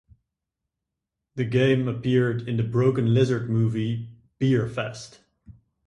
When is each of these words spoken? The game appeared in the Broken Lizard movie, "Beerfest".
The 1.35 1.45
game 1.45 1.87
appeared 1.87 2.49
in 2.49 2.57
the 2.57 2.63
Broken 2.63 3.13
Lizard 3.13 3.51
movie, 3.51 4.09
"Beerfest". 4.39 5.19